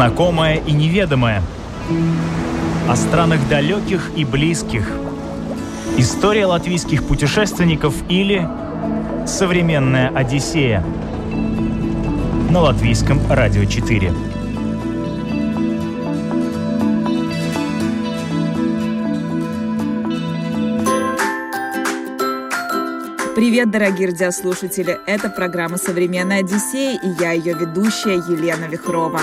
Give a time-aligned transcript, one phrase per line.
[0.00, 1.42] знакомое и неведомое,
[2.88, 4.90] о странах далеких и близких,
[5.98, 8.48] история латвийских путешественников или
[9.26, 10.82] современная Одиссея
[12.50, 14.10] на латвийском радио 4.
[23.36, 24.98] Привет, дорогие радиослушатели!
[25.04, 29.20] Это программа «Современная Одиссея» и я ее ведущая Елена Вихрова.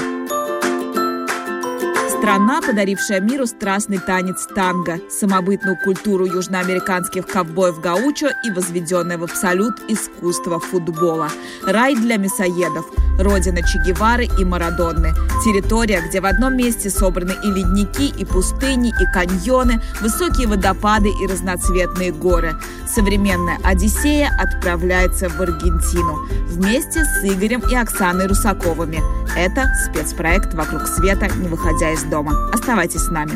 [2.17, 9.75] Страна, подарившая миру страстный танец танго, самобытную культуру южноамериканских ковбоев гаучо и возведенное в абсолют
[9.87, 11.29] искусство футбола.
[11.63, 12.87] Рай для мясоедов,
[13.19, 15.13] родина Че Гевары и Марадонны.
[15.45, 21.27] Территория, где в одном месте собраны и ледники, и пустыни, и каньоны, высокие водопады и
[21.27, 22.55] разноцветные горы.
[22.87, 29.01] Современная Одиссея отправляется в Аргентину вместе с Игорем и Оксаной Русаковыми.
[29.35, 32.49] Это спецпроект «Вокруг света, не выходя из дома».
[32.53, 33.33] Оставайтесь с нами.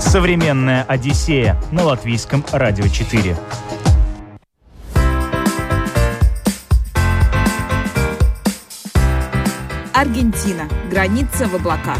[0.00, 3.36] Современная Одиссея на латвийском радио 4.
[9.92, 10.68] Аргентина.
[10.90, 11.98] Граница в облаках.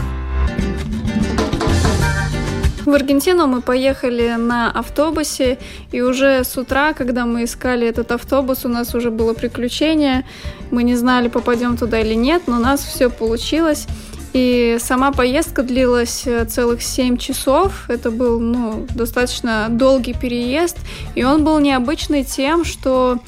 [2.93, 5.57] В Аргентину мы поехали на автобусе,
[5.93, 10.27] и уже с утра, когда мы искали этот автобус, у нас уже было приключение.
[10.71, 13.87] Мы не знали, попадем туда или нет, но у нас все получилось.
[14.35, 17.89] И сама поездка длилась э, целых 7 часов.
[17.89, 20.77] Это был ну, достаточно долгий переезд.
[21.15, 23.20] И он был необычный тем, что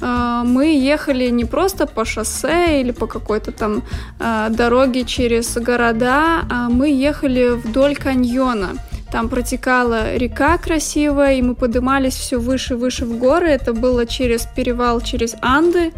[0.00, 3.82] э, мы ехали не просто по шоссе или по какой-то там
[4.18, 8.78] э, дороге через города, а мы ехали вдоль каньона.
[9.12, 13.48] Там протекала река красивая, и мы поднимались все выше и выше в горы.
[13.48, 15.92] Это было через перевал, через Анды.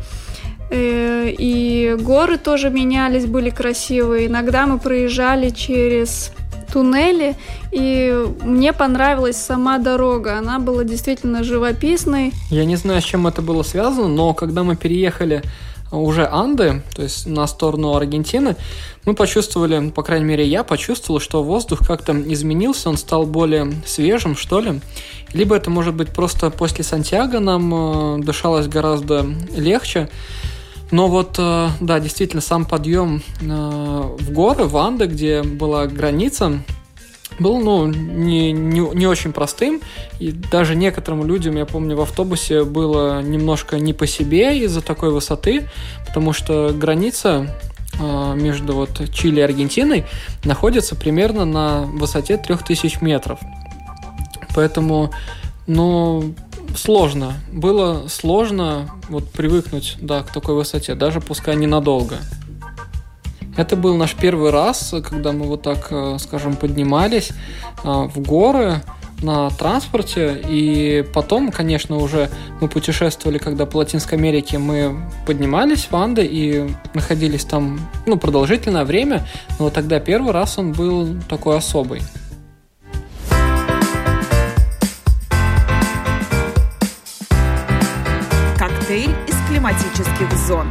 [0.70, 4.26] Э, и горы тоже менялись, были красивые.
[4.28, 6.32] Иногда мы проезжали через
[6.72, 7.34] туннели,
[7.70, 10.38] и мне понравилась сама дорога.
[10.38, 12.32] Она была действительно живописной.
[12.50, 15.42] Я не знаю, с чем это было связано, но когда мы переехали
[15.92, 18.56] уже Анды, то есть на сторону Аргентины,
[19.04, 24.36] мы почувствовали, по крайней мере я почувствовал, что воздух как-то изменился, он стал более свежим,
[24.36, 24.80] что ли.
[25.32, 29.26] Либо это может быть просто после Сантьяго нам э, дышалось гораздо
[29.56, 30.08] легче.
[30.90, 36.62] Но вот, э, да, действительно, сам подъем э, в горы, в Анды, где была граница,
[37.42, 39.80] был, ну, не, не, не очень простым,
[40.18, 45.10] и даже некоторым людям, я помню, в автобусе было немножко не по себе из-за такой
[45.10, 45.68] высоты,
[46.06, 47.54] потому что граница
[48.00, 50.04] э, между вот Чили и Аргентиной
[50.44, 53.38] находится примерно на высоте 3000 метров.
[54.54, 55.10] Поэтому,
[55.66, 56.34] ну,
[56.76, 57.34] сложно.
[57.52, 62.16] Было сложно вот привыкнуть, да, к такой высоте, даже пускай ненадолго.
[63.56, 67.34] Это был наш первый раз, когда мы вот так, э, скажем, поднимались э,
[67.84, 68.80] в горы
[69.20, 72.30] на транспорте, и потом, конечно, уже
[72.60, 74.96] мы путешествовали, когда по Латинской Америке мы
[75.26, 79.26] поднимались в Анды и находились там, ну, продолжительное время,
[79.58, 82.02] но тогда первый раз он был такой особый.
[88.58, 90.66] Коктейль из климатических зон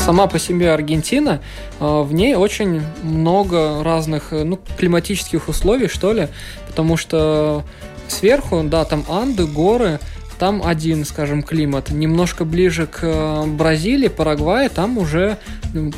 [0.00, 1.40] сама по себе Аргентина,
[1.78, 6.28] а, в ней очень много разных ну, климатических условий, что ли,
[6.66, 7.64] потому что
[8.08, 10.00] сверху, да, там Анды, горы,
[10.38, 11.90] там один, скажем, климат.
[11.90, 15.36] Немножко ближе к э, Бразилии, Парагвае, там уже,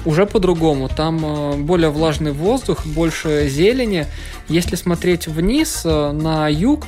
[0.04, 0.88] уже по-другому.
[0.88, 4.06] Там э, более влажный воздух, больше зелени.
[4.48, 6.86] Если смотреть вниз э, на юг,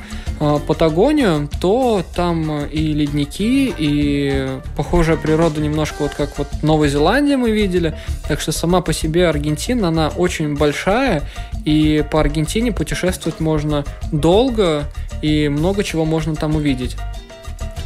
[0.67, 7.53] Патагонию, то там и ледники, и похожая природа немножко вот как вот Новая Зеландия мы
[7.53, 7.97] видели.
[8.29, 11.23] Так что сама по себе Аргентина, она очень большая,
[11.65, 14.85] и по Аргентине путешествовать можно долго,
[15.23, 16.97] и много чего можно там увидеть.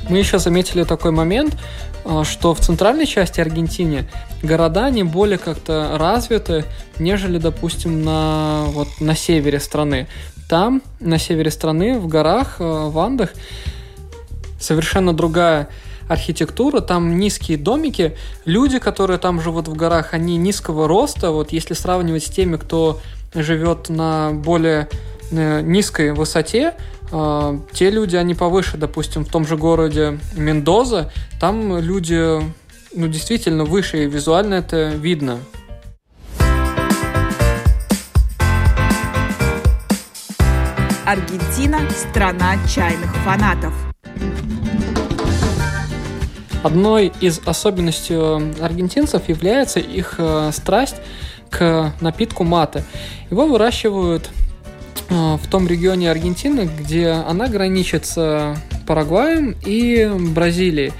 [0.09, 1.57] Мы еще заметили такой момент,
[2.05, 4.09] а, что в центральной части Аргентины
[4.43, 6.65] города не более как-то развиты,
[6.99, 10.09] нежели, допустим, на, вот, на севере страны.
[10.49, 13.35] Там, на севере страны, в горах, а, в Андах,
[14.59, 15.69] совершенно другая
[16.09, 18.17] архитектура, там низкие домики,
[18.47, 22.99] люди, которые там живут в горах, они низкого роста, вот если сравнивать с теми, кто
[23.35, 24.89] живет на более
[25.31, 26.75] э, низкой высоте,
[27.11, 32.41] э, те люди, они повыше, допустим, в том же городе Мендоза, там люди,
[32.95, 35.39] ну, действительно выше, и визуально это видно.
[41.09, 43.73] Аргентина– страна чайных фанатов.
[46.63, 48.17] Одной из особенностей
[48.61, 50.97] аргентинцев является их э, страсть
[51.49, 52.85] к напитку маты.
[53.31, 54.48] Его выращивают э,
[55.09, 58.57] в том регионе Аргентины, где она граничит с
[58.87, 60.93] Парагваем и Бразилией.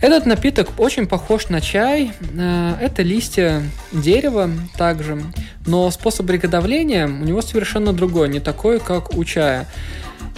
[0.00, 2.12] Этот напиток очень похож на чай.
[2.38, 3.62] Э, это листья
[3.92, 5.20] дерева также,
[5.66, 9.66] но способ приготовления у него совершенно другой, не такой, как у чая.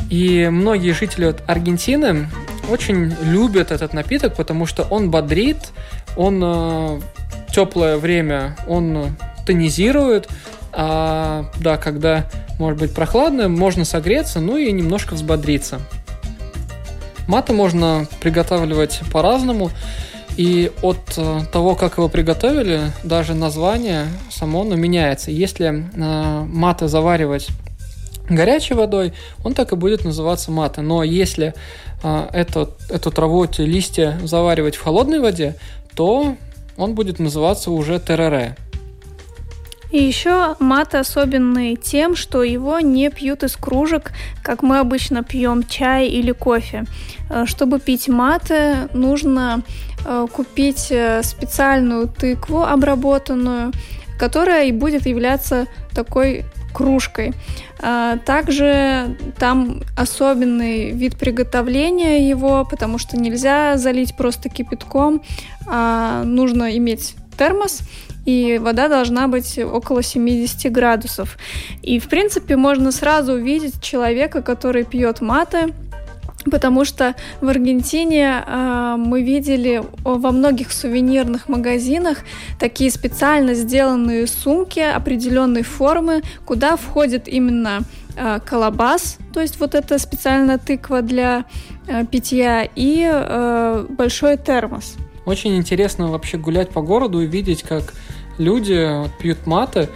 [0.09, 2.29] И многие жители Аргентины
[2.71, 5.59] очень любят этот напиток, потому что он бодрит,
[6.17, 7.01] он э,
[7.53, 9.15] теплое время он
[9.45, 10.29] тонизирует,
[10.83, 12.25] а да, когда
[12.59, 15.79] может быть прохладно, можно согреться, ну и немножко взбодриться.
[17.29, 19.71] Маты можно приготавливать по-разному,
[20.39, 25.31] и от э, того, как его приготовили, даже название само оно меняется.
[25.31, 27.49] Если э, маты заваривать
[28.31, 29.13] горячей водой,
[29.45, 30.81] он так и будет называться маты.
[30.81, 31.53] Но если
[32.03, 35.57] э, эту, эту траву, эти листья заваривать в холодной воде,
[35.95, 36.37] то
[36.79, 38.57] он будет называться уже терере.
[39.91, 45.65] И еще маты особенный тем, что его не пьют из кружек, как мы обычно пьем
[45.65, 46.85] чай или кофе.
[47.29, 49.63] Э, чтобы пить маты, нужно
[50.05, 53.73] э, купить э, специальную тыкву обработанную,
[54.19, 57.33] которая и будет являться такой кружкой.
[58.27, 65.23] Также там особенный вид приготовления его, потому что нельзя залить просто кипятком,
[65.67, 67.81] а нужно иметь термос,
[68.31, 71.37] и вода должна быть около 70 градусов.
[71.83, 75.73] И, в принципе, можно сразу увидеть человека, который пьет маты,
[76.51, 82.21] Потому что в Аргентине э, мы видели во многих сувенирных магазинах
[82.59, 87.81] такие специально сделанные сумки определенной формы, куда входит именно
[88.17, 91.45] э, колобас, то есть вот эта специальная тыква для
[91.87, 94.97] э, питья, и э, большой термос.
[95.27, 97.93] Очень интересно вообще гулять по городу и видеть, как
[98.41, 98.89] люди
[99.21, 99.89] пьют маты,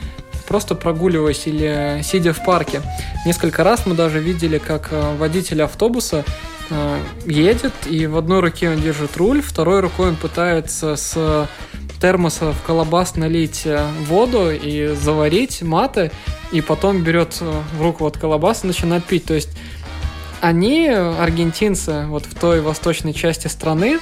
[0.47, 2.83] просто прогуливаясь или сидя в парке.
[3.27, 6.25] Несколько раз мы даже видели, как э, водитель автобуса
[6.71, 11.49] э, едет, и в одной руке он держит руль, второй рукой он пытается с
[12.01, 16.13] термоса в колобас налить э, воду и заварить маты,
[16.53, 19.25] и потом берет в руку вот колобас и начинает пить.
[19.25, 19.51] То есть
[20.43, 23.99] они, аргентинцы, вот в той восточной части страны,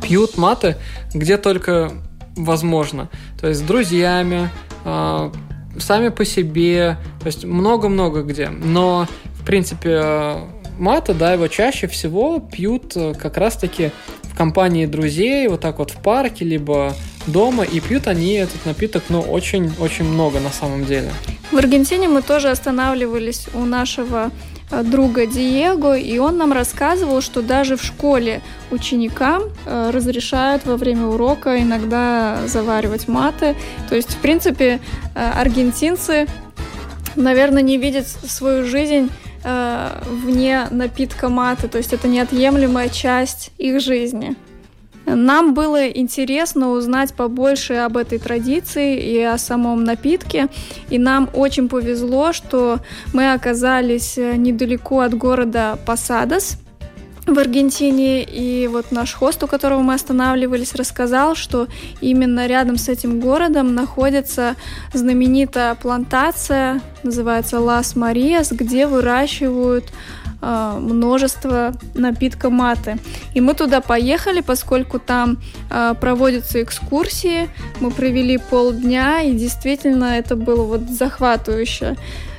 [0.00, 0.76] пьют маты
[1.14, 1.92] где только
[2.36, 3.08] возможно.
[3.40, 4.50] То есть с друзьями,
[4.84, 5.30] э,
[5.78, 8.48] сами по себе, то есть много-много где.
[8.48, 9.06] Но,
[9.40, 10.38] в принципе,
[10.78, 13.90] мата, да, его чаще всего пьют э, как раз-таки
[14.22, 16.94] в компании друзей, вот так вот в парке, либо
[17.26, 21.10] дома, и пьют они этот напиток, ну, очень-очень много на самом деле.
[21.50, 24.30] В Аргентине мы тоже останавливались у нашего
[24.82, 31.06] друга Диего, и он нам рассказывал, что даже в школе ученикам э, разрешают во время
[31.06, 33.54] урока иногда заваривать маты.
[33.88, 34.80] То есть, в принципе,
[35.14, 36.26] э, аргентинцы,
[37.14, 39.10] наверное, не видят свою жизнь
[40.06, 44.36] вне напитка маты, то есть это неотъемлемая часть их жизни.
[45.06, 50.48] Нам было интересно узнать побольше об этой традиции и о самом напитке,
[50.88, 52.80] и нам очень повезло, что
[53.12, 56.58] мы оказались э, недалеко от города Посадос,
[57.26, 61.68] в Аргентине, и вот наш хост, у которого мы останавливались, рассказал, что
[62.00, 64.56] именно рядом с этим городом находится
[64.92, 69.86] знаменитая плантация, называется Лас Мариас, где выращивают
[70.44, 72.98] э, множество напитка маты.
[73.34, 75.38] И мы туда поехали, поскольку там
[75.70, 77.48] э, проводятся экскурсии.
[77.80, 81.96] Мы провели полдня, и действительно это было вот захватывающе.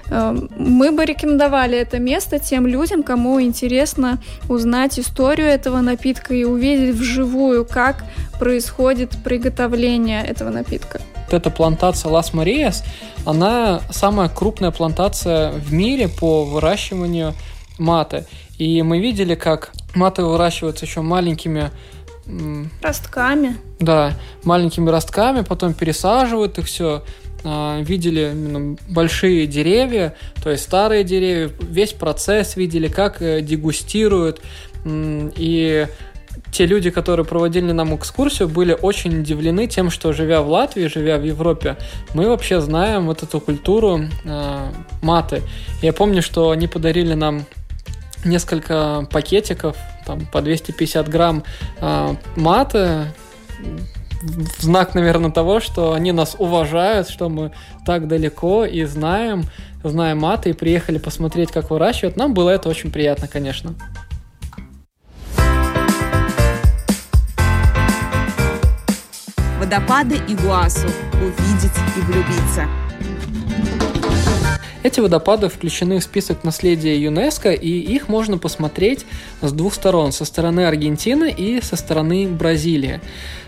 [0.09, 4.19] Э, мы бы рекомендовали это место тем людям, кому интересно
[4.49, 8.05] узнать историю этого напитка и увидеть вживую, как
[8.39, 11.01] происходит приготовление этого напитка.
[11.25, 12.83] Вот эта плантация Лас Мариас,
[13.25, 17.33] она самая крупная плантация в мире по выращиванию
[17.77, 18.25] маты.
[18.57, 21.71] И мы видели, как маты выращиваются еще маленькими
[22.81, 23.57] ростками.
[23.79, 24.13] Да,
[24.43, 27.03] маленькими ростками, потом пересаживают их все.
[27.47, 34.41] А, видели именно большие деревья, то есть старые деревья, весь процесс видели, как э, дегустируют.
[34.83, 35.87] И
[36.51, 41.17] те люди, которые проводили нам экскурсию, были очень удивлены тем, что живя в Латвии, живя
[41.17, 41.77] в Европе,
[42.15, 44.71] мы вообще знаем вот эту культуру э,
[45.03, 45.43] маты.
[45.83, 47.45] Я помню, что они подарили нам
[48.25, 51.43] несколько пакетиков, там по 250 грамм
[51.79, 53.13] э, маты,
[54.21, 57.51] в знак, наверное, того, что они нас уважают, что мы
[57.85, 59.43] так далеко и знаем,
[59.83, 62.17] знаем маты, и приехали посмотреть, как выращивают.
[62.17, 63.75] Нам было это очень приятно, конечно.
[69.59, 70.87] Водопады Игуасу.
[71.21, 72.67] Увидеть и влюбиться.
[74.85, 79.07] Эти водопады включены в список наследия ЮНЕСКО, и их можно посмотреть
[79.41, 83.01] с двух сторон, со стороны Аргентины и со стороны Бразилии.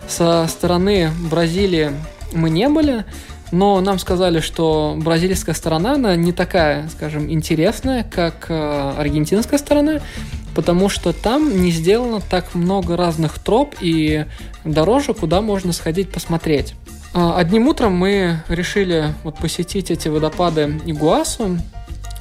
[0.08, 1.92] Со стороны Бразилии
[2.34, 3.06] мы не были,
[3.52, 10.02] но нам сказали, что бразильская сторона, она не такая, скажем, интересная, как э, аргентинская сторона,
[10.56, 14.26] потому что там не сделано так много разных троп и
[14.66, 16.74] дорожек, куда можно сходить посмотреть.
[17.20, 21.58] А, одним утром мы решили вот посетить эти водопады Игуасу.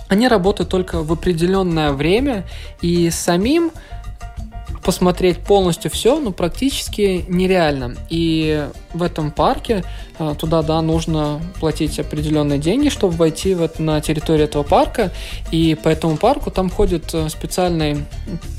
[0.08, 2.46] Они работают только в определенное время,
[2.80, 3.72] и самим
[4.82, 7.96] посмотреть полностью все, ну, практически нереально.
[8.08, 9.84] И в этом парке
[10.18, 15.12] а, туда, да, нужно платить определенные деньги, чтобы войти вот на территорию этого парка.
[15.50, 18.04] И по этому парку там ходит э, специальный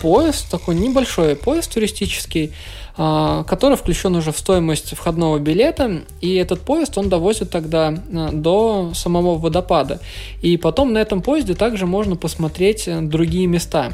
[0.01, 2.53] поезд, такой небольшой поезд туристический,
[2.97, 8.91] который включен уже в стоимость входного билета, и этот поезд он довозит тогда а, до
[8.95, 9.99] самого водопада.
[10.41, 13.93] И потом на этом поезде также можно посмотреть э, другие места.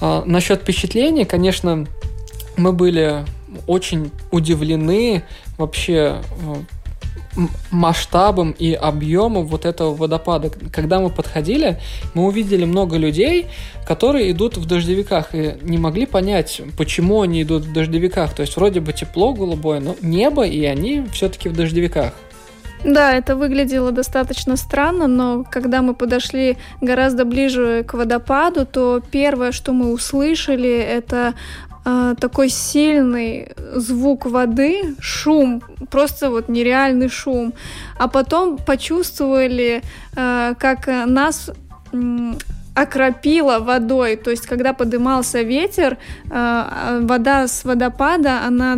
[0.00, 1.86] А, насчет впечатлений, конечно,
[2.58, 3.24] мы были
[3.66, 5.24] очень удивлены
[5.56, 6.20] вообще
[7.70, 10.50] масштабом и объемом вот этого водопада.
[10.72, 11.78] Когда мы подходили,
[12.14, 13.46] мы увидели много людей,
[13.86, 18.34] которые идут в дождевиках и не могли понять, почему они идут в дождевиках.
[18.34, 22.12] То есть вроде бы тепло голубое, но небо, и они все-таки в дождевиках.
[22.84, 29.50] Да, это выглядело достаточно странно, но когда мы подошли гораздо ближе к водопаду, то первое,
[29.50, 31.34] что мы услышали, это
[31.86, 37.52] э, такой сильный звук воды, шум, просто вот нереальный шум.
[37.98, 39.82] А потом почувствовали,
[40.16, 41.50] э, как нас
[41.92, 42.32] э,
[42.74, 44.16] окропило водой.
[44.16, 45.96] То есть, когда подымался ветер,
[46.30, 48.76] э, вода с водопада, она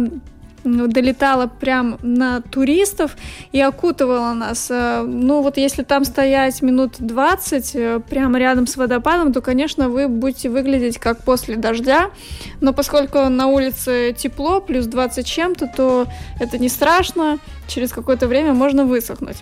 [0.89, 3.17] долетала прям на туристов
[3.53, 4.69] и окутывала нас.
[4.71, 9.89] Э, ну вот если там стоять минут 20 э, прямо рядом с водопадом, то, конечно,
[9.89, 12.11] вы будете выглядеть как после дождя.
[12.61, 16.07] Но поскольку на улице тепло, плюс 20 чем-то, то
[16.41, 17.39] это не страшно.
[17.67, 19.37] Через какое-то время можно высохнуть.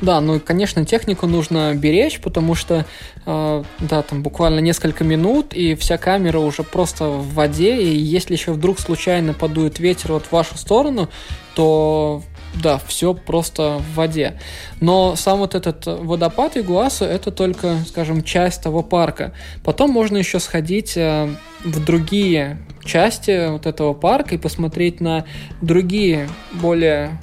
[0.00, 2.86] Да, ну и, конечно, технику нужно беречь, потому что,
[3.26, 8.34] э, да, там буквально несколько минут, и вся камера уже просто в воде, и если
[8.34, 11.08] еще вдруг случайно подует ветер вот в вашу сторону,
[11.56, 12.22] то
[12.54, 14.40] да, все просто в воде.
[14.80, 19.32] Но сам вот этот водопад Игуасу это только, скажем, часть того парка.
[19.64, 21.28] Потом можно еще сходить э,
[21.64, 25.24] в другие части вот этого парка и посмотреть на
[25.60, 27.18] другие более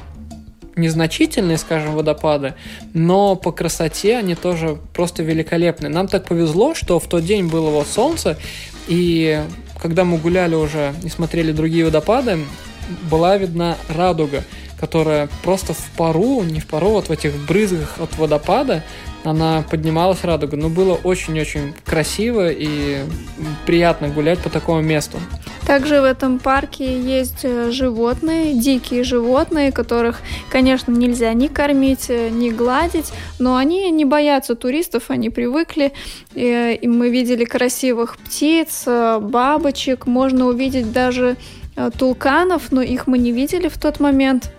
[0.76, 2.56] незначительные, скажем, водопады,
[2.94, 5.90] но по красоте они тоже просто великолепны.
[5.90, 8.38] Нам так повезло, что в тот день было вот солнце,
[8.88, 9.42] и
[9.82, 12.40] когда мы гуляли уже и смотрели другие водопады,
[13.10, 14.44] была видна радуга,
[14.80, 18.84] которая просто в пару, не в пару, вот в этих брызгах от водопада,
[19.24, 20.56] она поднималась радуга.
[20.58, 23.00] Но было очень-очень красиво и
[23.66, 25.18] приятно гулять по такому месту.
[25.66, 32.30] Также в этом парке есть э, животные, дикие животные, которых, конечно, нельзя ни кормить, э,
[32.30, 35.92] ни гладить, но они не боятся туристов, они привыкли.
[36.36, 41.36] И, и мы видели красивых птиц, э, бабочек, можно увидеть даже
[41.98, 44.50] тулканов, но их мы не видели в тот момент.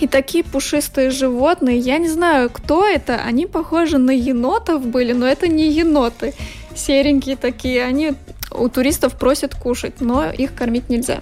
[0.00, 5.26] И такие пушистые животные, я не знаю, кто это, они похожи на енотов были, но
[5.26, 6.34] это не еноты.
[6.74, 8.14] Серенькие такие, они
[8.50, 11.20] у туристов просят кушать, но их кормить нельзя.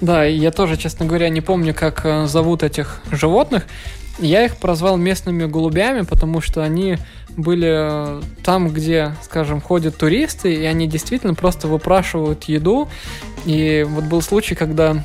[0.00, 3.66] Да, я тоже, честно говоря, не помню, как э, зовут этих животных.
[4.18, 6.96] Я их прозвал местными голубями, потому что они
[7.36, 12.88] были э, там, где, скажем, ходят туристы, и они действительно просто выпрашивают еду.
[13.44, 15.04] И вот был случай, когда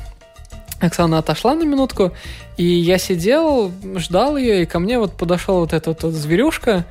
[0.80, 2.12] Оксана отошла на минутку,
[2.56, 6.84] и я сидел, ждал ее, и ко мне вот подошел вот этот вот зверюшка,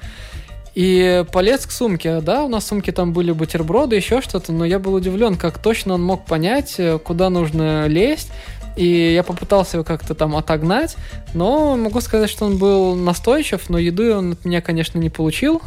[0.76, 2.20] и полез к сумке.
[2.20, 5.58] Да, у нас в сумке там были бутерброды, еще что-то, но я был удивлен, как
[5.58, 8.30] точно он мог понять, э, куда нужно лезть.
[8.76, 10.98] И я попытался его как-то там отогнать,
[11.34, 15.62] но могу сказать, что он был настойчив, но еду он от меня, конечно, не получил.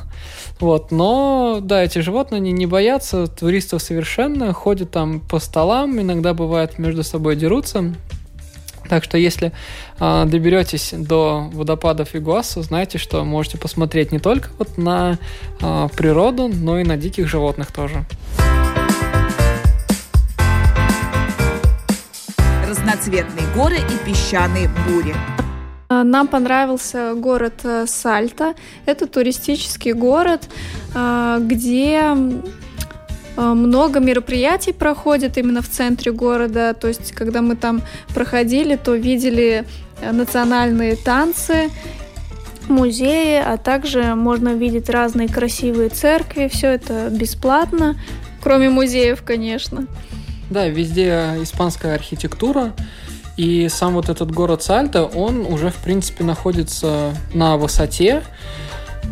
[0.61, 6.35] Вот, но да, эти животные они не боятся туристов совершенно, ходят там по столам, иногда
[6.35, 7.95] бывает между собой дерутся.
[8.89, 9.53] Так что если
[10.01, 15.19] э, доберетесь до водопадов Игуасу, знайте, что можете посмотреть не только вот на
[15.61, 18.07] э, природу, но и на диких животных тоже.
[22.89, 25.15] Разноцветные горы и песчаные бури.
[25.91, 28.55] Нам понравился город э, Сальта.
[28.87, 30.49] Это туристический город,
[30.95, 32.17] э, где
[33.37, 36.73] много мероприятий проходит именно в центре города.
[36.73, 37.83] То есть, когда мы там
[38.15, 39.67] проходили, то видели
[40.01, 41.71] национальные танцы,
[42.69, 46.49] музеи, а также можно видеть разные красивые церкви.
[46.51, 48.01] Все это бесплатно,
[48.43, 49.87] кроме музеев, конечно.
[50.51, 52.73] Да, везде испанская архитектура.
[53.37, 58.23] И сам вот этот город Сальто, он уже, в принципе, находится на высоте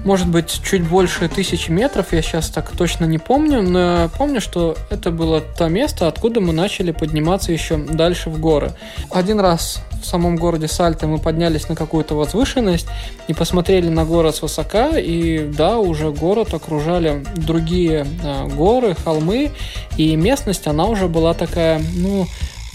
[0.04, 4.76] может быть, чуть больше тысячи метров, я сейчас так точно не помню, но помню, что
[4.88, 8.72] это было то место, откуда мы начали подниматься еще дальше в горы.
[9.10, 12.86] Один раз в самом городе Сальто мы поднялись на какую-то возвышенность
[13.26, 19.50] и посмотрели на город с высока, и да, уже город окружали другие а, горы, холмы,
[19.96, 22.26] и местность, она уже была такая, ну,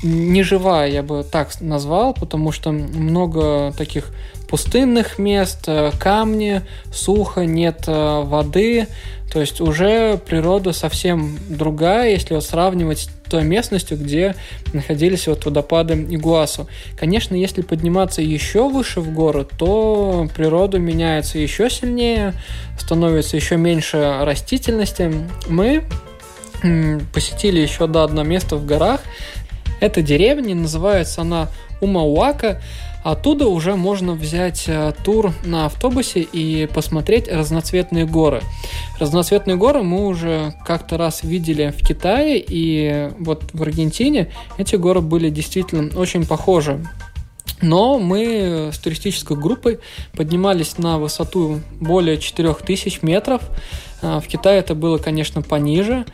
[0.03, 4.09] неживая, я бы так назвал, потому что много таких
[4.49, 8.87] пустынных мест, э, камни, сухо, нет э, воды.
[9.31, 14.35] То есть уже природа совсем другая, если вот сравнивать с той местностью, где
[14.73, 16.67] находились вот водопады Игуасу.
[16.99, 22.33] Конечно, если подниматься еще выше в город, то природа меняется еще сильнее,
[22.77, 25.13] становится еще меньше растительности.
[25.47, 25.85] Мы
[27.13, 29.01] посетили еще да, одно место в горах.
[29.81, 31.49] Это деревня, называется она
[31.81, 32.61] Умауака.
[33.03, 38.41] Оттуда уже можно взять э, тур на автобусе и посмотреть разноцветные горы.
[38.99, 45.01] Разноцветные горы мы уже как-то раз видели в Китае, и вот в Аргентине эти горы
[45.01, 46.79] были действительно очень похожи.
[47.63, 49.79] Но мы с туристической группой
[50.13, 53.41] поднимались на высоту более 4000 метров.
[54.03, 56.05] Э, в Китае это было, конечно, пониже.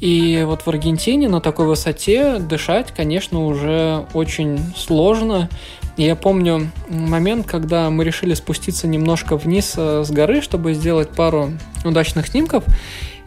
[0.00, 5.48] И вот в Аргентине на такой высоте дышать, конечно, уже очень сложно.
[5.96, 11.52] Я помню момент, когда мы решили спуститься немножко вниз э, с горы, чтобы сделать пару
[11.84, 12.64] удачных снимков.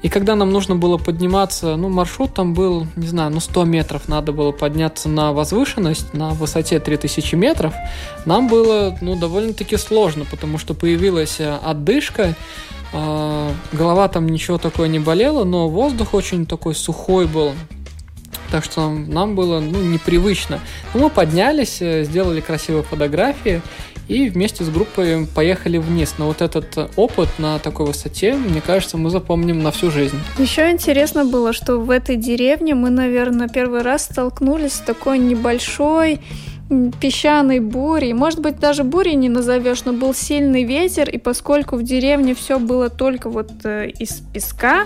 [0.03, 4.07] И когда нам нужно было подниматься, ну, маршрут там был, не знаю, ну, 100 метров
[4.07, 7.73] надо было подняться на возвышенность, на высоте 3000 метров,
[8.25, 12.35] нам было, ну, довольно-таки сложно, потому что появилась э, отдышка,
[12.93, 17.53] э, голова там ничего такое не болела, но воздух очень такой сухой был,
[18.51, 20.59] так что нам было ну, непривычно.
[20.93, 23.61] Но мы поднялись, э, сделали красивые фотографии
[24.09, 26.15] и вместе с группой поехали вниз.
[26.17, 30.19] Но вот этот опыт на такой высоте, мне кажется, мы запомним на всю жизнь.
[30.37, 36.19] Еще интересно было, что в этой деревне мы, наверное, первый раз столкнулись с такой небольшой
[37.01, 38.13] песчаной бурей.
[38.13, 42.59] Может быть, даже бурей не назовешь, но был сильный ветер, и поскольку в деревне все
[42.59, 44.85] было только вот э, из песка,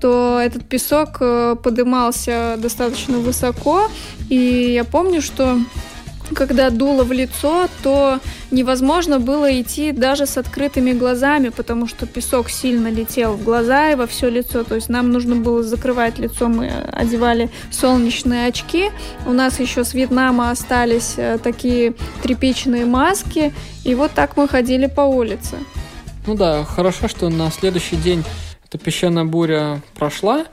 [0.00, 3.88] то этот песок э, подымался достаточно высоко.
[4.28, 5.58] И я помню, что
[6.34, 12.48] когда дуло в лицо, то невозможно было идти даже с открытыми глазами, потому что песок
[12.50, 14.64] сильно летел в глаза и во все лицо.
[14.64, 16.48] То есть нам нужно было закрывать лицо.
[16.48, 18.90] Мы одевали солнечные очки.
[19.26, 23.52] У нас еще с Вьетнама остались э, такие тряпичные маски.
[23.84, 25.56] И вот так мы ходили по улице.
[26.26, 28.24] Ну да, хорошо, что на следующий день
[28.66, 30.46] эта песчаная буря прошла,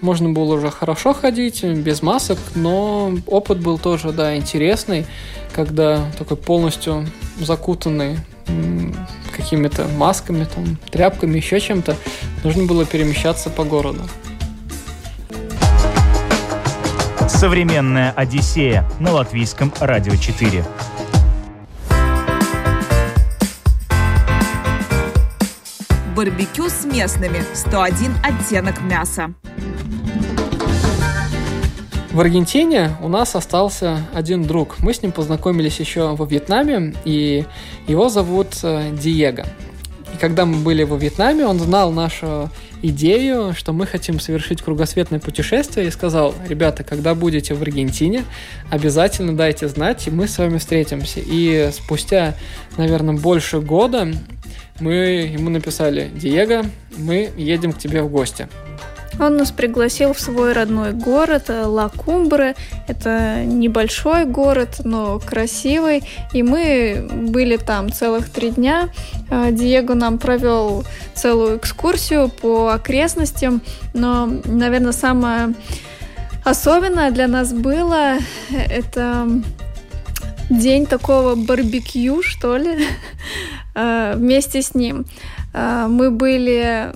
[0.00, 5.06] можно было уже хорошо ходить, без масок, но опыт был тоже, да, интересный,
[5.52, 7.06] когда такой полностью
[7.40, 8.18] закутанный
[9.36, 11.96] какими-то масками, там, тряпками, еще чем-то,
[12.44, 14.02] нужно было перемещаться по городу.
[17.28, 20.64] Современная Одиссея на латвийском радио 4.
[26.18, 27.44] барбекю с местными.
[27.54, 29.32] 101 оттенок мяса.
[32.18, 34.80] В Аргентине у нас остался один друг.
[34.80, 37.44] Мы с ним познакомились еще во Вьетнаме, и
[37.86, 39.46] его зовут э, Диего.
[40.12, 42.50] И когда мы были во Вьетнаме, он знал нашу
[42.82, 48.24] идею, что мы хотим совершить кругосветное путешествие, и сказал, ребята, когда будете в Аргентине,
[48.68, 51.20] обязательно дайте знать, и мы с вами встретимся.
[51.24, 52.34] И спустя,
[52.76, 54.08] наверное, больше года
[54.80, 56.64] мы ему написали, Диего,
[56.96, 58.48] мы едем к тебе в гости.
[59.20, 62.54] Он нас пригласил в свой родной город э, Ла Кумбре.
[62.86, 66.04] Это небольшой город, но красивый.
[66.32, 68.90] И мы были там целых три дня.
[69.30, 73.60] Э, Диего нам провел целую экскурсию по окрестностям.
[73.92, 75.54] Но, наверное, самое
[76.44, 78.18] особенное для нас было
[78.50, 79.28] это
[80.50, 82.86] день такого барбекю, что ли,
[83.74, 85.06] э, вместе с ним.
[85.52, 86.92] Э, мы были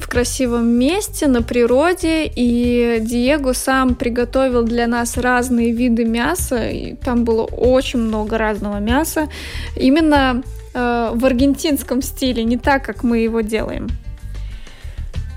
[0.00, 6.68] в красивом месте, на природе, и Диего сам приготовил для нас разные виды мяса.
[6.68, 9.28] И там было очень много разного мяса.
[9.76, 13.88] Именно э, в аргентинском стиле, не так, как мы его делаем.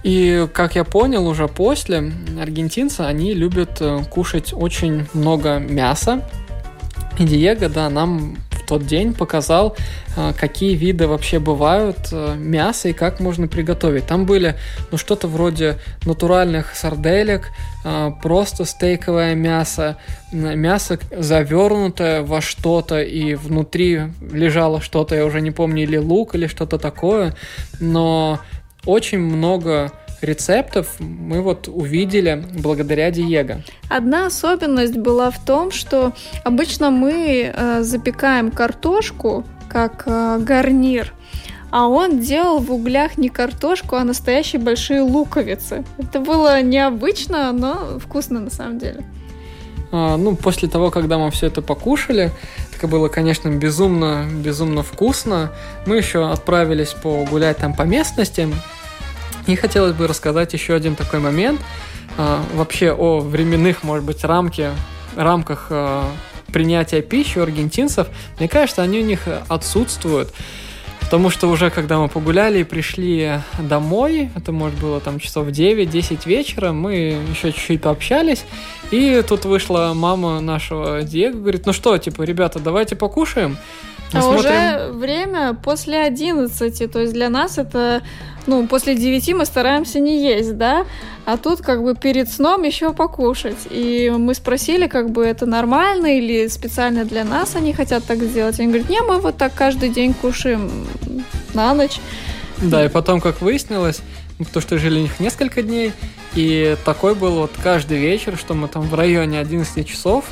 [0.04, 6.24] И, как я понял, уже после аргентинцы, они любят э, кушать очень много мяса.
[7.20, 9.76] И Диего, да, нам тот день показал,
[10.16, 14.06] а, какие виды вообще бывают э, мяса и как можно приготовить.
[14.06, 14.56] Там были,
[14.92, 17.50] ну, что-то вроде натуральных сарделек,
[17.86, 19.98] а, просто стейковое мясо,
[20.32, 24.02] мясо завернутое во что-то, и внутри
[24.32, 27.34] лежало что-то, я уже не помню, или лук, или что-то такое,
[27.80, 28.40] но
[28.86, 33.62] очень много рецептов мы вот увидели благодаря Диего.
[33.90, 41.14] Одна особенность была в том, что обычно мы э, запекаем картошку как э, гарнир,
[41.70, 45.84] а он делал в углях не картошку, а настоящие большие луковицы.
[45.98, 49.04] Это было необычно, но вкусно на самом деле.
[49.92, 52.32] А, ну, после того, когда мы все это покушали,
[52.76, 55.52] это было, конечно, безумно, безумно вкусно.
[55.86, 58.48] Мы еще отправились погулять там по местности,
[59.48, 61.62] и хотелось бы рассказать еще один такой момент,
[62.18, 64.72] а, вообще о временных, может быть, рамке,
[65.16, 66.10] рамках а,
[66.52, 68.08] принятия пищи у аргентинцев.
[68.40, 70.34] Мне кажется, они у них отсутствуют.
[71.02, 76.28] Потому что уже когда мы погуляли и пришли домой, это может было там часов 9-10
[76.28, 78.44] вечера, мы еще чуть-чуть пообщались,
[78.92, 83.58] и тут вышла мама нашего Диего, говорит, ну что, типа, ребята, давайте покушаем.
[84.12, 84.52] Мы а смотрим...
[84.52, 88.02] уже время после 11, то есть для нас это
[88.48, 90.86] ну, после девяти мы стараемся не есть, да,
[91.26, 93.68] а тут как бы перед сном еще покушать.
[93.70, 98.60] И мы спросили, как бы это нормально или специально для нас они хотят так сделать.
[98.60, 100.88] Они говорят, не, мы вот так каждый день кушаем
[101.54, 102.00] на ночь.
[102.62, 104.02] Да, и потом, как выяснилось,
[104.40, 105.92] потому что жили у них несколько дней,
[106.34, 110.26] и такой был вот каждый вечер, что мы там в районе 11 часов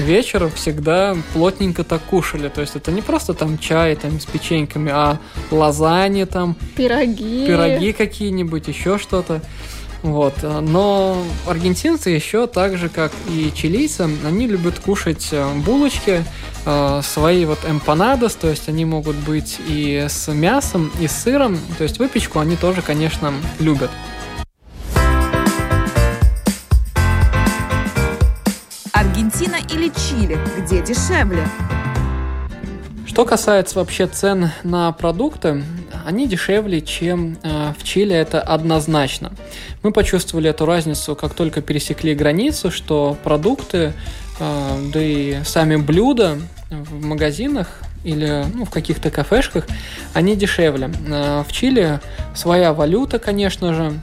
[0.00, 2.48] вечером всегда плотненько так кушали.
[2.48, 5.18] То есть это не просто там чай там с печеньками, а
[5.50, 6.56] лазанья там.
[6.76, 7.46] Пироги.
[7.46, 9.40] Пироги какие-нибудь, еще что-то.
[10.02, 10.34] Вот.
[10.42, 16.24] Но аргентинцы еще так же, как и чилийцы, они любят кушать э, булочки,
[16.64, 21.58] э, свои вот эмпанадос, то есть они могут быть и с мясом, и с сыром,
[21.76, 23.90] то есть выпечку они тоже, конечно, любят.
[31.20, 31.46] Дешевле?
[33.06, 35.62] Что касается вообще цен на продукты,
[36.06, 39.32] они дешевле, чем э, в Чили, это однозначно.
[39.82, 43.92] Мы почувствовали эту разницу, как только пересекли границу, что продукты,
[44.38, 46.38] э, да и сами блюда
[46.70, 49.66] в магазинах или ну, в каких-то кафешках,
[50.14, 50.90] они дешевле.
[51.08, 52.00] Э, в Чили
[52.34, 54.00] своя валюта, конечно же,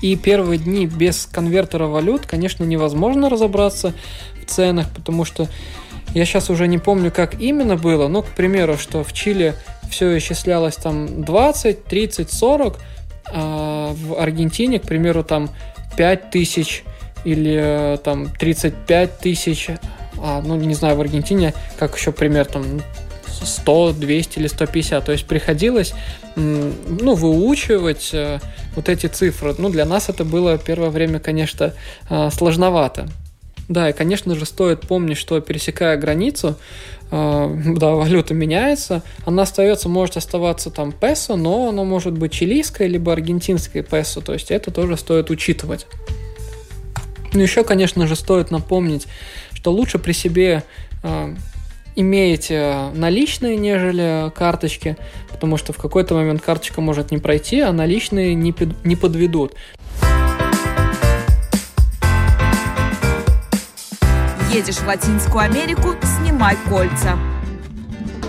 [0.00, 3.92] и первые дни без конвертера валют, конечно, невозможно разобраться
[4.42, 5.48] в ценах, потому что
[6.14, 9.54] я сейчас уже не помню, как именно было, но, к примеру, что в Чили
[9.90, 12.78] все исчислялось там 20, 30, 40,
[13.26, 15.50] а в Аргентине, к примеру, там
[15.96, 16.84] 5 тысяч
[17.24, 19.68] или там 35 тысяч,
[20.22, 22.64] а, ну, не знаю, в Аргентине, как еще пример, там
[23.26, 25.04] 100, 200 или 150.
[25.04, 25.94] То есть приходилось
[26.36, 28.40] ну, выучивать э,
[28.74, 29.54] вот эти цифры.
[29.58, 31.72] Ну, для нас это было первое время, конечно,
[32.10, 33.08] э, сложновато.
[33.68, 36.56] Да, и, конечно же, стоит помнить, что пересекая границу,
[37.10, 42.88] э, да, валюта меняется, она остается, может оставаться там песо, но она может быть чилийская
[42.88, 45.86] либо аргентинская песо, то есть это тоже стоит учитывать.
[47.32, 49.06] Ну, еще, конечно же, стоит напомнить,
[49.52, 50.62] что лучше при себе
[51.96, 54.96] иметь наличные, нежели карточки,
[55.30, 59.54] потому что в какой-то момент карточка может не пройти, а наличные не, не подведут.
[64.54, 67.18] Едешь в Латинскую Америку, снимай кольца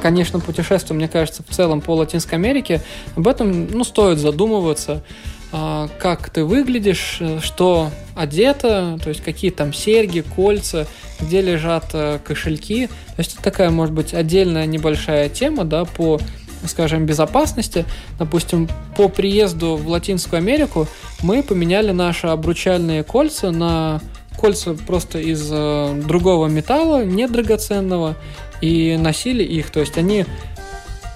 [0.02, 2.82] конечно, путешествие, мне кажется, в целом по Латинской Америке,
[3.16, 5.04] об этом, ну, стоит задумываться,
[5.52, 10.86] а, как ты выглядишь, что одето, то есть какие там серьги, кольца,
[11.20, 12.86] где лежат э, кошельки.
[12.86, 16.20] То есть это такая, может быть, отдельная небольшая тема, да, по
[16.68, 17.86] скажем, безопасности.
[18.20, 20.88] Допустим, по приезду в Латинскую Америку
[21.24, 24.02] мы поменяли наши обручальные кольца на
[24.38, 28.16] кольца просто из э, другого металла, не драгоценного,
[28.62, 29.70] и носили их.
[29.70, 30.26] То есть они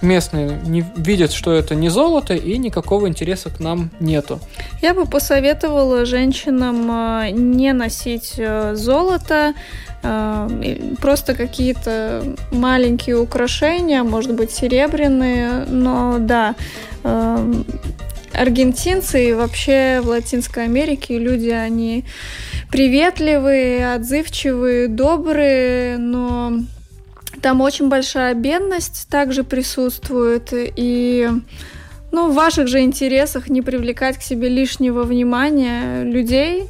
[0.01, 4.39] местные не видят, что это не золото, и никакого интереса к нам нету.
[4.82, 9.53] Я бы посоветовала женщинам а, не носить э, золото,
[10.01, 10.49] а,
[11.01, 16.55] просто какие-то маленькие украшения, может быть, серебряные, но да,
[18.34, 22.05] аргентинцы и вообще в Латинской Америке люди, они
[22.71, 26.53] приветливые, отзывчивые, добрые, но
[27.41, 31.29] там очень большая бедность также присутствует, и
[32.12, 36.67] Ну, в ваших же интересах не привлекать к себе лишнего внимания людей,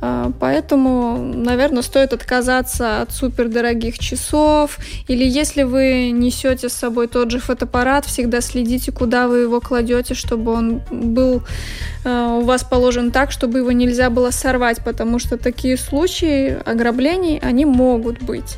[0.00, 4.78] Поэтому, наверное, стоит отказаться от супердорогих часов.
[5.08, 10.14] Или если вы несете с собой тот же фотоаппарат, всегда следите, куда вы его кладете,
[10.14, 11.42] чтобы он был
[12.04, 17.38] а, у вас положен так, чтобы его нельзя было сорвать, потому что такие случаи ограблений,
[17.38, 18.56] они могут быть.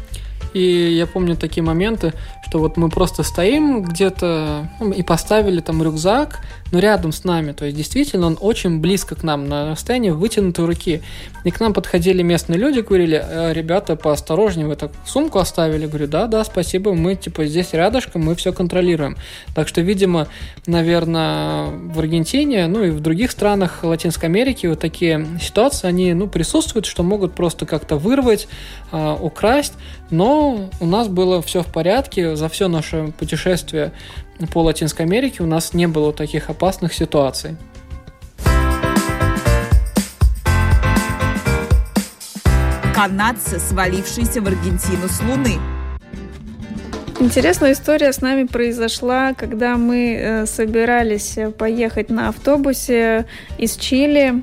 [0.54, 2.12] И я помню такие моменты,
[2.46, 6.40] что вот мы просто стоим где-то ну, и поставили там рюкзак,
[6.72, 7.52] но рядом с нами.
[7.52, 11.02] То есть действительно он очень близко к нам, на расстоянии вытянутой руки.
[11.44, 15.86] И к нам подходили местные люди, говорили, «Э, ребята, поосторожнее, вы так сумку оставили.
[15.86, 19.16] Говорю, да, да, спасибо, мы типа здесь рядышком, мы все контролируем.
[19.54, 20.28] Так что, видимо,
[20.66, 26.26] наверное, в Аргентине, ну и в других странах Латинской Америки вот такие ситуации, они ну,
[26.26, 28.48] присутствуют, что могут просто как-то вырвать,
[28.92, 29.74] э, украсть.
[30.10, 33.92] Но у нас было все в порядке, за все наше путешествие
[34.46, 37.56] по Латинской Америке у нас не было таких опасных ситуаций.
[42.94, 45.58] Канадцы, свалившиеся в Аргентину с Луны.
[47.18, 53.26] Интересная история с нами произошла, когда мы э, собирались поехать на автобусе
[53.58, 54.42] из Чили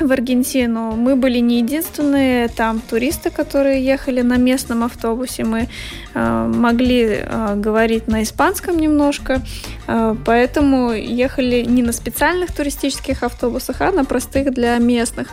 [0.00, 0.92] в Аргентину.
[0.96, 5.44] Мы были не единственные там туристы, которые ехали на местном автобусе.
[5.44, 5.68] Мы
[6.14, 9.42] э, могли э, говорить на испанском немножко,
[9.86, 15.28] э, поэтому ехали не на специальных туристических автобусах, а на простых для местных.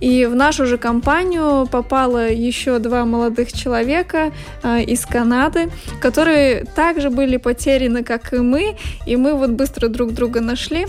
[0.00, 5.70] И в нашу же компанию попало еще два молодых человека э, из Канады,
[6.00, 10.86] которые также были потеряны, как и мы, и мы вот быстро друг друга нашли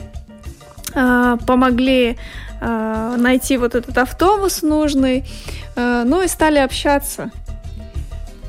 [0.96, 2.18] э, помогли
[3.18, 5.26] найти вот этот автобус нужный,
[5.76, 7.32] э, ну и стали общаться.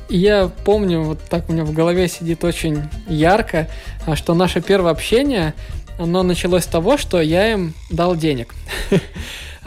[0.09, 3.67] Я помню, вот так у меня в голове сидит очень ярко,
[4.05, 5.53] а, что наше первое общение,
[5.97, 8.53] оно началось с того, что я им дал денег.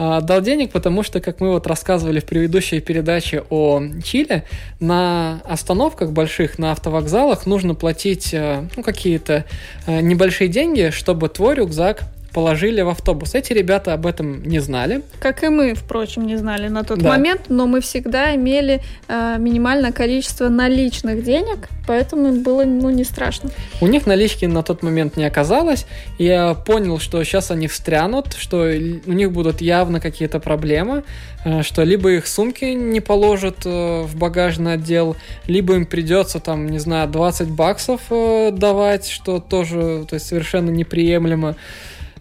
[0.01, 4.45] А, дал денег, потому что, как мы вот рассказывали в предыдущей передаче о Чили,
[4.79, 9.43] на остановках больших, на автовокзалах нужно платить э, ну, какие-то
[9.87, 13.35] э, небольшие деньги, чтобы твой рюкзак положили в автобус.
[13.35, 15.01] Эти ребята об этом не знали.
[15.19, 17.09] Как и мы, впрочем, не знали на тот да.
[17.09, 23.49] момент, но мы всегда имели э, минимальное количество наличных денег, поэтому было ну, не страшно.
[23.81, 25.85] У них налички на тот момент не оказалось.
[26.17, 28.71] Я понял, что сейчас они встрянут, что
[29.05, 31.03] у них будут явно какие-то проблемы,
[31.45, 35.15] э, что либо их сумки не положат э, в багажный отдел,
[35.47, 40.69] либо им придется там, не знаю, 20 баксов э, давать, что тоже то есть, совершенно
[40.69, 41.55] неприемлемо.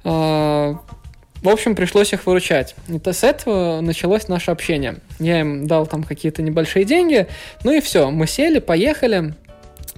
[0.08, 0.78] А,
[1.42, 2.74] в общем, пришлось их выручать.
[2.88, 4.96] И с этого началось наше общение.
[5.18, 7.28] Я им дал там какие-то небольшие деньги,
[7.62, 9.34] ну и все, мы сели, поехали.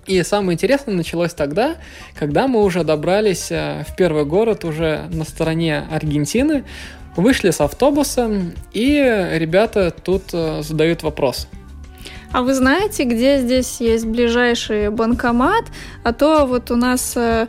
[0.07, 1.77] И самое интересное началось тогда,
[2.18, 6.64] когда мы уже добрались э, в первый город, уже на стороне Аргентины,
[7.14, 8.29] вышли с автобуса,
[8.73, 11.46] и ребята тут э, задают вопрос.
[12.33, 15.66] А вы знаете, где здесь есть ближайший банкомат?
[16.03, 17.46] А то вот у нас Э,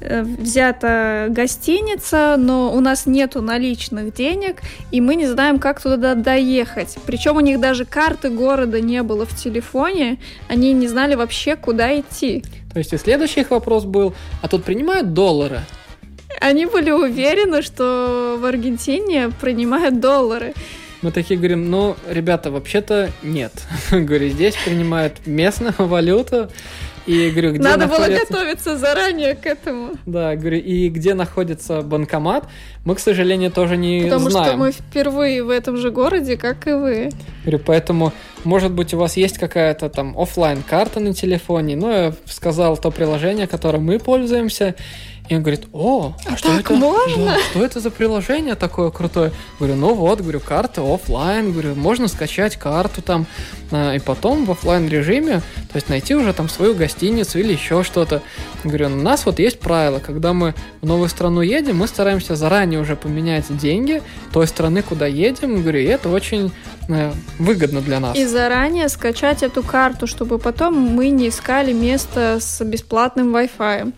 [0.00, 6.96] взята гостиница, но у нас нету наличных денег, и мы не знаем, как туда доехать.
[7.06, 11.98] Причем у них даже карты города не было в телефоне, они не знали вообще, куда
[11.98, 12.42] идти.
[12.72, 15.60] То есть и следующий их вопрос был, а тут принимают доллары?
[16.40, 20.54] Они были уверены, что в Аргентине принимают доллары.
[21.02, 23.52] Мы такие говорим, ну, ребята, вообще-то нет.
[23.90, 26.50] Говорю, здесь принимают местную валюту,
[27.06, 28.26] и говорю, где Надо находится...
[28.32, 29.92] было готовиться заранее к этому.
[30.06, 32.46] Да, говорю, и где находится банкомат,
[32.84, 34.46] мы, к сожалению, тоже не Потому знаем.
[34.52, 37.10] Потому что мы впервые в этом же городе, как и вы.
[37.44, 38.12] Говорю, поэтому,
[38.44, 41.76] может быть, у вас есть какая-то там офлайн карта на телефоне.
[41.76, 44.74] Ну, я сказал то приложение, которым мы пользуемся.
[45.30, 46.72] И он говорит, о, а, а что это?
[46.74, 47.26] можно?
[47.26, 49.30] Да, что это за приложение такое крутое?
[49.60, 53.26] Говорю, ну вот, говорю, карта офлайн, говорю, можно скачать карту там,
[53.70, 55.40] а, и потом в офлайн режиме,
[55.70, 58.22] то есть найти уже там свою гостиницу или еще что-то.
[58.64, 62.80] Говорю, у нас вот есть правило, когда мы в новую страну едем, мы стараемся заранее
[62.80, 65.62] уже поменять деньги той страны, куда едем.
[65.62, 66.50] Говорю, и это очень
[66.88, 68.16] э, выгодно для нас.
[68.16, 73.92] И заранее скачать эту карту, чтобы потом мы не искали место с бесплатным Wi-Fi.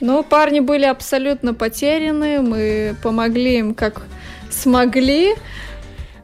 [0.00, 4.02] Ну, парни были абсолютно потеряны, мы помогли им как
[4.50, 5.34] смогли.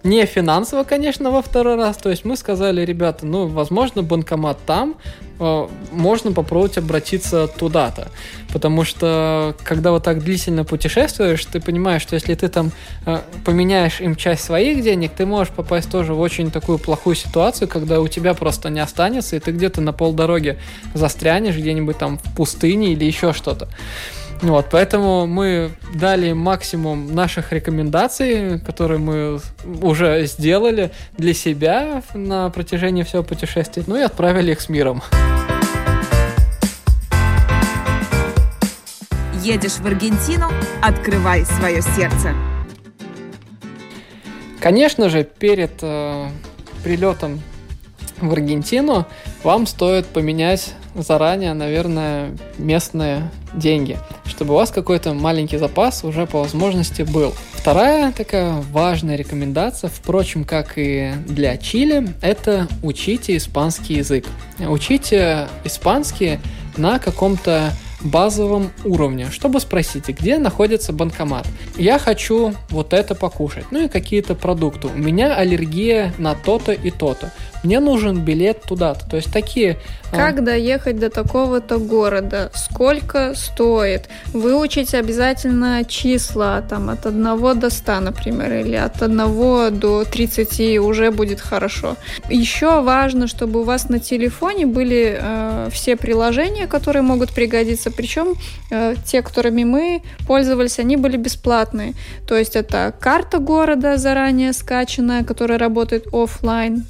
[0.05, 1.97] Не финансово, конечно, во второй раз.
[1.97, 4.97] То есть мы сказали, ребята, ну, возможно, банкомат там,
[5.91, 8.09] можно попробовать обратиться туда-то.
[8.53, 12.71] Потому что, когда вот так длительно путешествуешь, ты понимаешь, что если ты там
[13.07, 17.67] э, поменяешь им часть своих денег, ты можешь попасть тоже в очень такую плохую ситуацию,
[17.67, 20.59] когда у тебя просто не останется, и ты где-то на полдороге
[20.95, 23.69] застрянешь где-нибудь там в пустыне или еще что-то.
[24.43, 29.41] Вот, поэтому мы дали максимум наших рекомендаций, которые мы
[29.81, 35.01] уже сделали для себя на протяжении всего путешествия, ну и отправили их с миром.
[39.45, 40.49] Едешь в Аргентину,
[40.83, 42.35] открывай свое сердце.
[44.61, 46.29] Конечно же, перед э,
[46.83, 47.41] прилетом
[48.23, 49.07] в Аргентину
[49.43, 56.41] вам стоит поменять заранее, наверное, местные деньги, чтобы у вас какой-то маленький запас уже по
[56.41, 57.35] возможности был.
[57.53, 64.27] Вторая такая важная рекомендация, впрочем, как и для Чили, это учите испанский язык.
[64.59, 66.39] Учите испанский
[66.77, 67.73] на каком-то
[68.05, 71.47] базовом уровне, чтобы спросить, где находится банкомат.
[71.77, 74.89] Я хочу вот это покушать, ну и какие-то продукты.
[74.89, 77.33] У меня аллергия на то-то и то-то
[77.63, 79.09] мне нужен билет туда-то.
[79.09, 79.77] То есть такие...
[80.11, 80.43] А, как а...
[80.43, 82.51] доехать до такого-то города?
[82.55, 84.09] Сколько стоит?
[84.33, 91.11] Выучить обязательно числа там от 1 до 100, например, или от 1 до 30 уже
[91.11, 91.97] будет хорошо.
[92.29, 97.91] Еще важно, чтобы у вас на телефоне были э, все приложения, которые могут пригодиться.
[97.91, 98.35] Причем
[98.71, 101.95] э, те, которыми мы пользовались, они были бесплатные.
[102.27, 106.85] То есть это карта города заранее скачанная, которая работает офлайн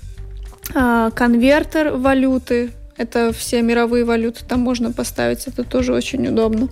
[0.71, 2.71] конвертер валюты.
[2.97, 5.47] Это все мировые валюты там можно поставить.
[5.47, 6.69] Это тоже очень удобно.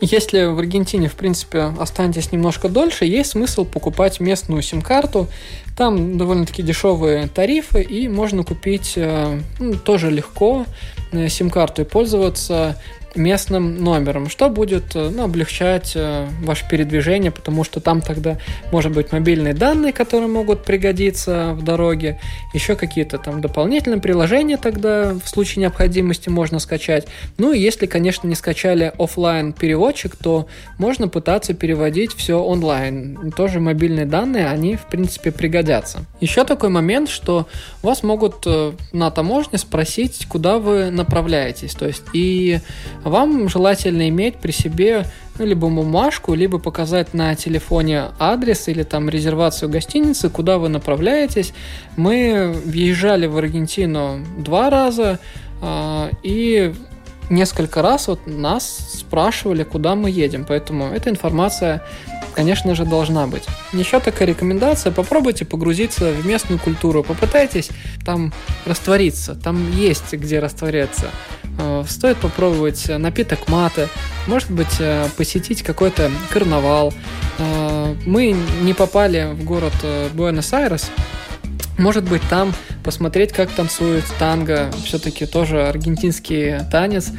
[0.00, 5.28] Если в Аргентине, в принципе, останетесь немножко дольше, есть смысл покупать местную сим-карту.
[5.76, 10.64] Там довольно-таки дешевые тарифы, и можно купить э, ну, тоже легко
[11.12, 12.80] э, сим-карту и пользоваться
[13.14, 18.38] местным номером, что будет э, ну, облегчать э, ваше передвижение, потому что там тогда
[18.72, 22.20] может быть мобильные данные, которые могут пригодиться в дороге,
[22.54, 27.06] еще какие-то там дополнительные приложения тогда в случае необходимости можно скачать.
[27.38, 30.46] Ну и если, конечно, не скачали офлайн переводчик, то
[30.78, 33.32] можно пытаться переводить все онлайн.
[33.36, 36.04] Тоже мобильные данные, они в принципе пригодятся.
[36.20, 37.46] Еще такой момент, что
[37.82, 41.74] вас могут э, на таможне спросить, куда вы направляетесь.
[41.74, 42.60] То есть и
[43.04, 45.06] вам желательно иметь при себе
[45.38, 51.54] ну, либо бумажку, либо показать на телефоне адрес или там резервацию гостиницы, куда вы направляетесь.
[51.96, 55.18] Мы въезжали в Аргентину два раза,
[55.62, 56.74] э, и
[57.30, 61.82] несколько раз вот нас спрашивали, куда мы едем, поэтому эта информация,
[62.34, 63.44] конечно же, должна быть.
[63.72, 67.70] Еще такая рекомендация, попробуйте погрузиться в местную культуру, попытайтесь
[68.04, 68.32] там
[68.66, 71.06] раствориться, там есть где растворяться.
[71.60, 73.88] Э, стоит попробовать напиток маты,
[74.26, 76.92] может быть, э, посетить какой-то карнавал.
[77.38, 79.72] Э, мы не попали в город
[80.14, 80.90] Буэнос-Айрес,
[81.78, 82.52] может быть, там
[82.84, 87.10] посмотреть, как танцует танго, все-таки тоже аргентинский танец.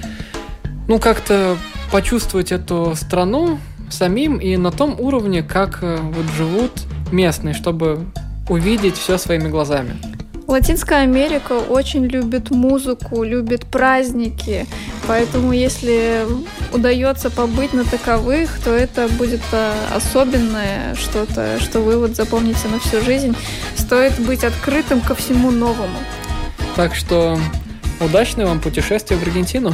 [0.87, 1.57] Ну, как-то
[1.91, 6.71] почувствовать эту страну самим и на том уровне, как вот живут
[7.11, 8.05] местные, чтобы
[8.49, 9.95] увидеть все своими глазами.
[10.51, 14.67] Латинская Америка очень любит музыку, любит праздники,
[15.07, 16.25] поэтому если
[16.73, 22.79] удается побыть на таковых, то это будет э, особенное что-то, что вы вот запомните на
[22.79, 23.33] всю жизнь.
[23.77, 25.97] Стоит быть открытым ко всему новому.
[26.75, 27.39] Так что
[28.01, 29.73] удачного вам путешествия в Аргентину.